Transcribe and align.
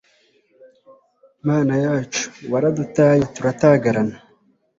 mana 1.47 1.73
yacu, 1.85 2.23
waradutaye, 2.51 3.21
turatagarana 3.35 4.15